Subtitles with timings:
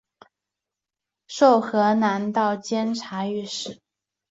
[1.27, 3.79] 授河南道监察御史。